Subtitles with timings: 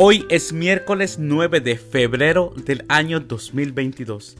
[0.00, 4.36] Hoy es miércoles 9 de febrero del año 2022,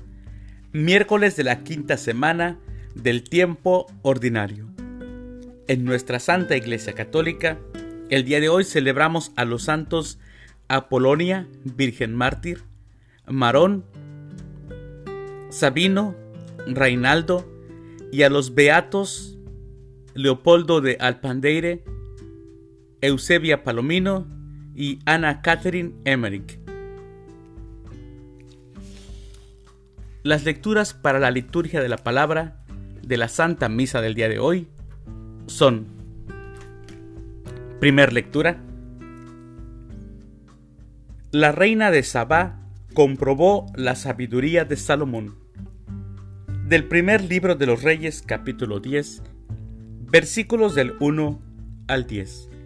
[0.70, 2.60] miércoles de la quinta semana
[2.94, 4.68] del tiempo ordinario.
[5.66, 7.58] En nuestra Santa Iglesia Católica,
[8.08, 10.20] el día de hoy celebramos a los santos
[10.68, 12.62] Apolonia, Virgen Mártir,
[13.26, 13.84] Marón,
[15.50, 16.14] Sabino,
[16.68, 17.52] Reinaldo
[18.12, 19.36] y a los beatos
[20.14, 21.82] Leopoldo de Alpandeire,
[23.00, 24.37] Eusebia Palomino
[24.78, 26.60] y Ana Catherine Emmerich.
[30.22, 32.62] Las lecturas para la liturgia de la palabra
[33.02, 34.68] de la Santa Misa del día de hoy
[35.46, 35.88] son
[37.80, 38.62] Primer lectura
[41.32, 42.60] La reina de Sabá
[42.94, 45.38] comprobó la sabiduría de Salomón.
[46.68, 49.22] Del primer libro de los Reyes capítulo 10
[50.10, 51.42] versículos del 1
[51.88, 52.57] al 10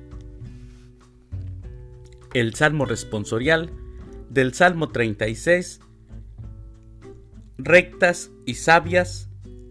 [2.35, 3.71] el Salmo responsorial
[4.31, 5.81] del Salmo 36.
[7.59, 9.29] Rectas y sabias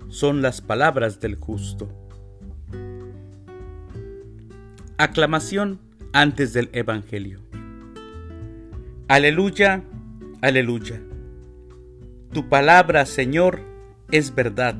[0.09, 1.89] son las palabras del justo.
[4.97, 5.79] Aclamación
[6.13, 7.39] antes del Evangelio.
[9.07, 9.83] Aleluya,
[10.41, 11.01] aleluya.
[12.31, 13.61] Tu palabra, Señor,
[14.11, 14.75] es verdad.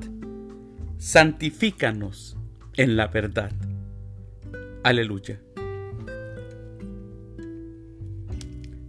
[0.98, 2.38] Santifícanos
[2.78, 3.52] en la verdad.
[4.84, 5.42] Aleluya.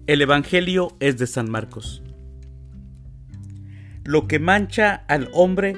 [0.09, 2.03] El Evangelio es de San Marcos.
[4.03, 5.77] Lo que mancha al hombre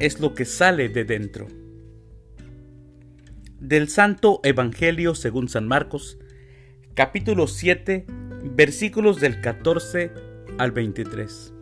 [0.00, 1.46] es lo que sale de dentro.
[3.60, 6.18] Del Santo Evangelio según San Marcos,
[6.94, 8.06] capítulo 7,
[8.56, 10.10] versículos del 14
[10.58, 11.54] al 23.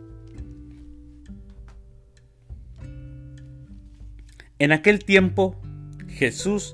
[4.57, 5.61] En aquel tiempo,
[6.07, 6.73] Jesús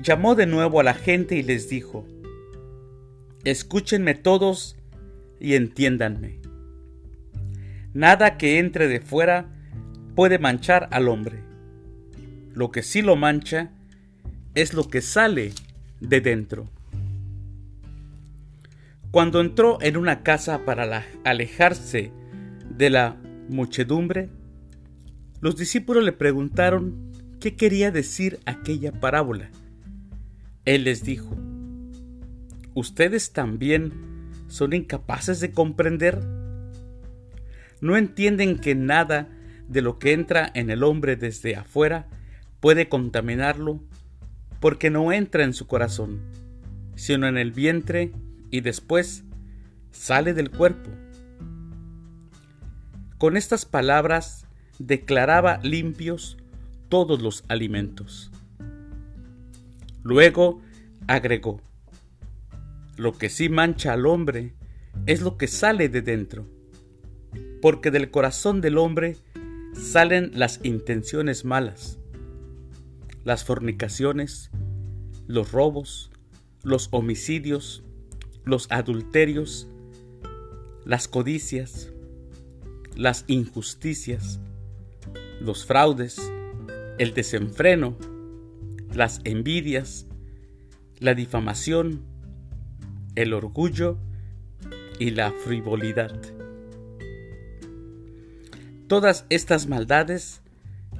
[0.00, 2.06] llamó de nuevo a la gente y les dijo,
[3.44, 4.76] Escúchenme todos
[5.40, 6.40] y entiéndanme.
[7.92, 9.48] Nada que entre de fuera
[10.14, 11.42] puede manchar al hombre.
[12.54, 13.70] Lo que sí lo mancha
[14.54, 15.52] es lo que sale
[16.00, 16.70] de dentro.
[19.10, 22.12] Cuando entró en una casa para alejarse
[22.70, 23.16] de la
[23.48, 24.30] muchedumbre,
[25.40, 29.50] los discípulos le preguntaron qué quería decir aquella parábola.
[30.64, 31.36] Él les dijo,
[32.74, 33.92] ¿Ustedes también
[34.48, 36.20] son incapaces de comprender?
[37.80, 39.28] ¿No entienden que nada
[39.68, 42.08] de lo que entra en el hombre desde afuera
[42.60, 43.80] puede contaminarlo
[44.60, 46.20] porque no entra en su corazón,
[46.94, 48.12] sino en el vientre
[48.50, 49.24] y después
[49.90, 50.90] sale del cuerpo?
[53.18, 54.46] Con estas palabras
[54.78, 56.38] declaraba limpios
[56.88, 58.30] todos los alimentos.
[60.02, 60.60] Luego
[61.06, 61.60] agregó,
[63.02, 64.54] lo que sí mancha al hombre
[65.06, 66.46] es lo que sale de dentro,
[67.60, 69.16] porque del corazón del hombre
[69.74, 71.98] salen las intenciones malas,
[73.24, 74.52] las fornicaciones,
[75.26, 76.12] los robos,
[76.62, 77.82] los homicidios,
[78.44, 79.68] los adulterios,
[80.84, 81.92] las codicias,
[82.94, 84.38] las injusticias,
[85.40, 86.20] los fraudes,
[86.98, 87.96] el desenfreno,
[88.94, 90.06] las envidias,
[91.00, 92.11] la difamación,
[93.14, 93.98] el orgullo
[94.98, 96.18] y la frivolidad.
[98.86, 100.42] Todas estas maldades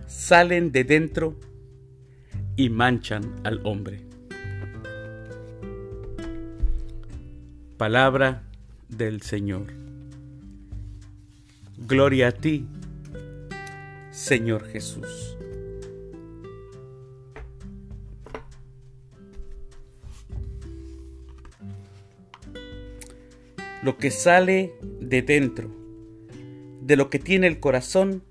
[0.06, 1.38] salen de dentro
[2.56, 4.00] y manchan al hombre.
[7.76, 8.44] Palabra
[8.88, 9.66] del Señor.
[11.78, 12.66] Gloria a ti,
[14.10, 15.36] Señor Jesús.
[23.82, 25.74] Lo que sale de dentro,
[26.82, 28.22] de lo que tiene el corazón,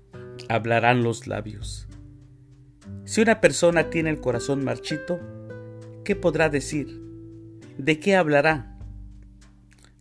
[0.48, 1.86] hablarán los labios.
[3.04, 5.20] Si una persona tiene el corazón marchito,
[6.04, 7.02] ¿qué podrá decir?
[7.76, 8.78] ¿De qué hablará?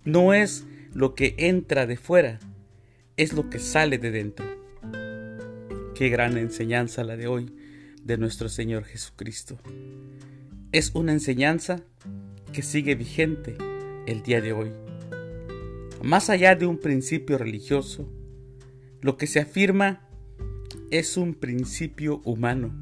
[0.05, 2.39] No es lo que entra de fuera,
[3.17, 4.45] es lo que sale de dentro.
[5.95, 7.53] Qué gran enseñanza la de hoy
[8.01, 9.57] de nuestro Señor Jesucristo.
[10.71, 11.81] Es una enseñanza
[12.53, 13.57] que sigue vigente
[14.07, 14.71] el día de hoy.
[16.03, 18.11] Más allá de un principio religioso,
[19.01, 20.01] lo que se afirma
[20.89, 22.73] es un principio humano.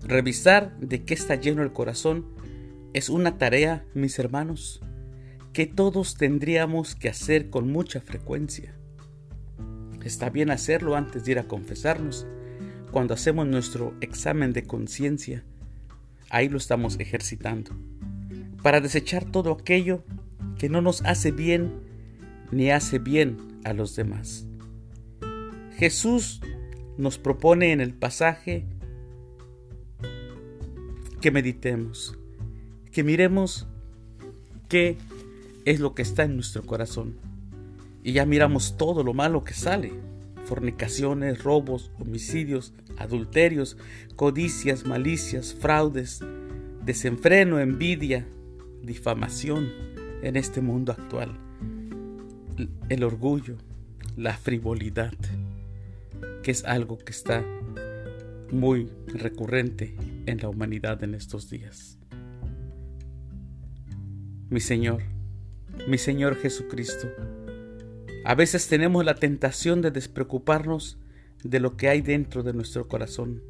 [0.00, 2.24] Revisar de qué está lleno el corazón
[2.94, 4.80] es una tarea, mis hermanos,
[5.52, 8.74] que todos tendríamos que hacer con mucha frecuencia.
[10.02, 12.26] Está bien hacerlo antes de ir a confesarnos,
[12.90, 15.44] cuando hacemos nuestro examen de conciencia.
[16.30, 17.72] Ahí lo estamos ejercitando,
[18.62, 20.02] para desechar todo aquello
[20.58, 21.89] que no nos hace bien
[22.50, 24.46] ni hace bien a los demás.
[25.76, 26.40] Jesús
[26.98, 28.66] nos propone en el pasaje
[31.20, 32.18] que meditemos,
[32.92, 33.66] que miremos
[34.68, 34.96] qué
[35.64, 37.16] es lo que está en nuestro corazón.
[38.02, 39.92] Y ya miramos todo lo malo que sale.
[40.44, 43.76] Fornicaciones, robos, homicidios, adulterios,
[44.16, 46.20] codicias, malicias, fraudes,
[46.84, 48.26] desenfreno, envidia,
[48.82, 49.70] difamación
[50.22, 51.49] en este mundo actual.
[52.88, 53.56] El orgullo,
[54.16, 55.14] la frivolidad,
[56.42, 57.44] que es algo que está
[58.52, 59.94] muy recurrente
[60.26, 61.98] en la humanidad en estos días.
[64.48, 65.02] Mi Señor,
[65.86, 67.08] mi Señor Jesucristo,
[68.24, 70.98] a veces tenemos la tentación de despreocuparnos
[71.42, 73.42] de lo que hay dentro de nuestro corazón,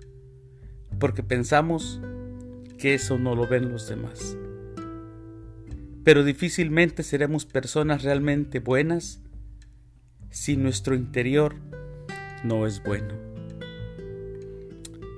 [0.98, 2.00] porque pensamos
[2.78, 4.36] que eso no lo ven los demás.
[6.10, 9.22] Pero difícilmente seremos personas realmente buenas
[10.28, 11.54] si nuestro interior
[12.42, 13.14] no es bueno.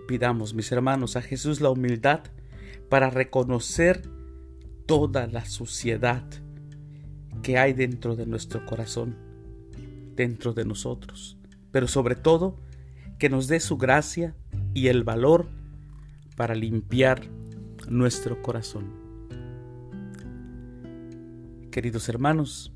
[0.06, 2.20] Pidamos, mis hermanos, a Jesús la humildad
[2.90, 4.02] para reconocer
[4.84, 6.24] toda la suciedad
[7.42, 9.16] que hay dentro de nuestro corazón,
[10.14, 11.38] dentro de nosotros,
[11.70, 12.60] pero sobre todo
[13.18, 14.34] que nos dé su gracia
[14.74, 15.48] y el valor
[16.36, 17.22] para limpiar
[17.88, 19.01] nuestro corazón.
[21.72, 22.70] Queridos hermanos,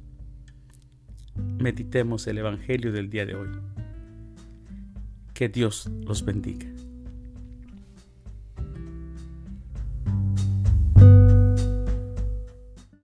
[1.35, 3.51] meditemos el Evangelio del día de hoy.
[5.35, 6.67] Que Dios los bendiga.